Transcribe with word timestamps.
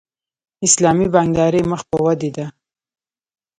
اسلامي 0.65 1.07
بانکداري 1.13 1.61
مخ 1.71 1.81
په 1.89 1.97
ودې 2.05 2.29
ده 2.35 2.45